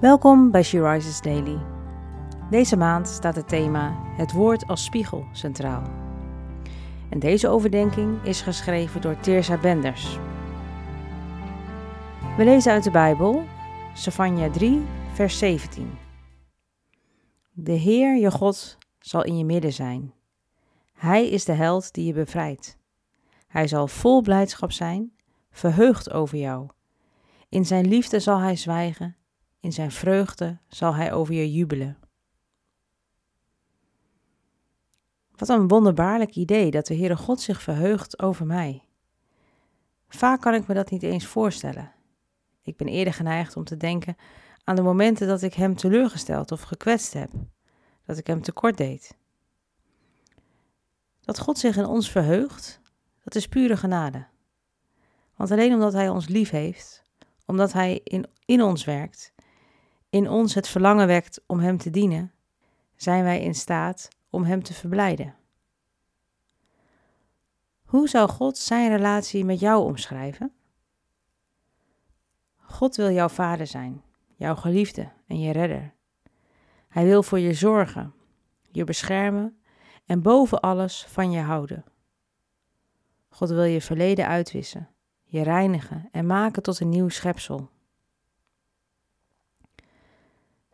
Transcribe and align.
Welkom 0.00 0.50
bij 0.50 0.62
She 0.62 0.90
Rises 0.90 1.20
Daily. 1.20 1.58
Deze 2.50 2.76
maand 2.76 3.08
staat 3.08 3.36
het 3.36 3.48
thema 3.48 3.94
Het 4.16 4.32
woord 4.32 4.66
als 4.66 4.84
spiegel 4.84 5.26
centraal. 5.32 5.82
En 7.10 7.18
deze 7.18 7.48
overdenking 7.48 8.22
is 8.24 8.40
geschreven 8.40 9.00
door 9.00 9.20
Teersa 9.20 9.56
Benders. 9.56 10.18
We 12.36 12.44
lezen 12.44 12.72
uit 12.72 12.84
de 12.84 12.90
Bijbel, 12.90 13.44
Savanja 13.94 14.50
3, 14.50 14.82
vers 15.12 15.38
17. 15.38 15.90
De 17.52 17.72
Heer, 17.72 18.16
je 18.16 18.30
God, 18.30 18.78
zal 18.98 19.24
in 19.24 19.38
je 19.38 19.44
midden 19.44 19.72
zijn. 19.72 20.14
Hij 20.92 21.28
is 21.28 21.44
de 21.44 21.52
held 21.52 21.92
die 21.92 22.06
je 22.06 22.12
bevrijdt. 22.12 22.78
Hij 23.46 23.68
zal 23.68 23.88
vol 23.88 24.20
blijdschap 24.20 24.72
zijn, 24.72 25.12
verheugd 25.50 26.12
over 26.12 26.38
jou. 26.38 26.68
In 27.48 27.66
zijn 27.66 27.88
liefde 27.88 28.20
zal 28.20 28.38
hij 28.38 28.56
zwijgen, 28.56 29.17
in 29.60 29.72
zijn 29.72 29.90
vreugde 29.90 30.58
zal 30.68 30.94
hij 30.94 31.12
over 31.12 31.34
je 31.34 31.52
jubelen. 31.52 31.98
Wat 35.36 35.48
een 35.48 35.68
wonderbaarlijk 35.68 36.34
idee 36.34 36.70
dat 36.70 36.86
de 36.86 36.96
Heere 36.96 37.16
God 37.16 37.40
zich 37.40 37.62
verheugt 37.62 38.18
over 38.18 38.46
mij. 38.46 38.82
Vaak 40.08 40.40
kan 40.40 40.54
ik 40.54 40.66
me 40.66 40.74
dat 40.74 40.90
niet 40.90 41.02
eens 41.02 41.26
voorstellen. 41.26 41.92
Ik 42.62 42.76
ben 42.76 42.86
eerder 42.86 43.12
geneigd 43.12 43.56
om 43.56 43.64
te 43.64 43.76
denken 43.76 44.16
aan 44.64 44.76
de 44.76 44.82
momenten 44.82 45.28
dat 45.28 45.42
ik 45.42 45.54
hem 45.54 45.76
teleurgesteld 45.76 46.52
of 46.52 46.62
gekwetst 46.62 47.12
heb, 47.12 47.30
dat 48.04 48.18
ik 48.18 48.26
hem 48.26 48.42
tekort 48.42 48.76
deed. 48.76 49.16
Dat 51.20 51.38
God 51.38 51.58
zich 51.58 51.76
in 51.76 51.86
ons 51.86 52.10
verheugt, 52.10 52.80
dat 53.24 53.34
is 53.34 53.48
pure 53.48 53.76
genade. 53.76 54.26
Want 55.36 55.50
alleen 55.50 55.72
omdat 55.72 55.92
Hij 55.92 56.08
ons 56.08 56.28
lief 56.28 56.50
heeft, 56.50 57.02
omdat 57.46 57.72
Hij 57.72 58.00
in, 58.04 58.26
in 58.44 58.62
ons 58.62 58.84
werkt, 58.84 59.32
in 60.10 60.28
ons 60.28 60.54
het 60.54 60.68
verlangen 60.68 61.06
wekt 61.06 61.40
om 61.46 61.58
Hem 61.58 61.78
te 61.78 61.90
dienen, 61.90 62.32
zijn 62.96 63.24
wij 63.24 63.40
in 63.40 63.54
staat 63.54 64.08
om 64.30 64.44
Hem 64.44 64.62
te 64.62 64.74
verblijden. 64.74 65.34
Hoe 67.84 68.08
zou 68.08 68.28
God 68.28 68.58
Zijn 68.58 68.90
relatie 68.96 69.44
met 69.44 69.60
jou 69.60 69.84
omschrijven? 69.84 70.52
God 72.56 72.96
wil 72.96 73.10
jouw 73.10 73.28
vader 73.28 73.66
zijn, 73.66 74.02
jouw 74.36 74.54
geliefde 74.54 75.12
en 75.26 75.40
je 75.40 75.52
redder. 75.52 75.94
Hij 76.88 77.04
wil 77.04 77.22
voor 77.22 77.38
je 77.38 77.54
zorgen, 77.54 78.14
je 78.70 78.84
beschermen 78.84 79.58
en 80.06 80.22
boven 80.22 80.60
alles 80.60 81.04
van 81.08 81.30
je 81.30 81.40
houden. 81.40 81.84
God 83.28 83.48
wil 83.48 83.64
je 83.64 83.80
verleden 83.80 84.26
uitwissen, 84.26 84.88
je 85.24 85.42
reinigen 85.42 86.08
en 86.12 86.26
maken 86.26 86.62
tot 86.62 86.80
een 86.80 86.88
nieuw 86.88 87.08
schepsel. 87.08 87.70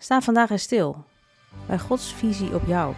Sta 0.04 0.20
vandaag 0.20 0.50
eens 0.50 0.62
stil 0.62 1.04
bij 1.66 1.78
Gods 1.78 2.12
visie 2.12 2.54
op 2.54 2.66
jou. 2.66 2.94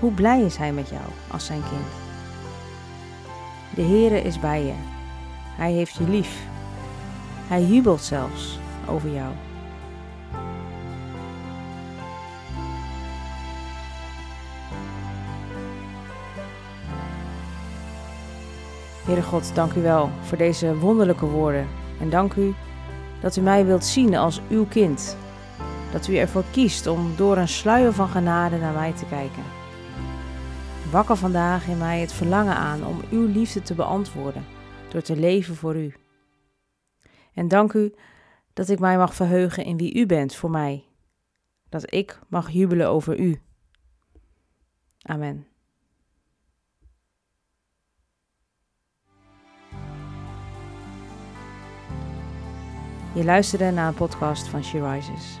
Hoe 0.00 0.12
blij 0.12 0.40
is 0.42 0.56
Hij 0.56 0.72
met 0.72 0.88
jou 0.88 1.02
als 1.30 1.46
zijn 1.46 1.62
kind? 1.62 1.86
De 3.74 3.82
Heere 3.82 4.22
is 4.22 4.40
bij 4.40 4.64
je. 4.64 4.74
Hij 5.56 5.72
heeft 5.72 5.94
je 5.94 6.08
lief. 6.08 6.42
Hij 7.48 7.64
jubelt 7.64 8.00
zelfs 8.00 8.58
over 8.88 9.12
jou. 9.12 9.32
Heere 19.04 19.22
God, 19.22 19.54
dank 19.54 19.72
u 19.72 19.82
wel 19.82 20.10
voor 20.22 20.38
deze 20.38 20.78
wonderlijke 20.78 21.26
woorden. 21.26 21.68
En 22.00 22.10
dank 22.10 22.34
u 22.34 22.54
dat 23.20 23.36
u 23.36 23.40
mij 23.40 23.66
wilt 23.66 23.84
zien 23.84 24.16
als 24.16 24.40
uw 24.48 24.66
kind. 24.66 25.16
Dat 25.92 26.08
u 26.08 26.16
ervoor 26.16 26.44
kiest 26.50 26.86
om 26.86 27.16
door 27.16 27.36
een 27.36 27.48
sluier 27.48 27.92
van 27.92 28.08
genade 28.08 28.58
naar 28.58 28.72
mij 28.72 28.92
te 28.92 29.06
kijken. 29.06 29.42
Wakker 30.90 31.16
vandaag 31.16 31.66
in 31.66 31.78
mij 31.78 32.00
het 32.00 32.12
verlangen 32.12 32.56
aan 32.56 32.86
om 32.86 33.00
uw 33.10 33.26
liefde 33.26 33.62
te 33.62 33.74
beantwoorden 33.74 34.44
door 34.88 35.02
te 35.02 35.16
leven 35.16 35.56
voor 35.56 35.76
u. 35.76 35.94
En 37.34 37.48
dank 37.48 37.72
u 37.72 37.94
dat 38.52 38.68
ik 38.68 38.78
mij 38.78 38.96
mag 38.96 39.14
verheugen 39.14 39.64
in 39.64 39.76
wie 39.76 39.94
u 39.94 40.06
bent 40.06 40.34
voor 40.34 40.50
mij. 40.50 40.84
Dat 41.68 41.92
ik 41.94 42.18
mag 42.28 42.50
jubelen 42.50 42.88
over 42.88 43.18
u. 43.18 43.40
Amen. 45.02 45.46
Je 53.14 53.24
luisterde 53.24 53.70
naar 53.70 53.88
een 53.88 53.94
podcast 53.94 54.48
van 54.48 54.64
She 54.64 54.90
Rises. 54.90 55.40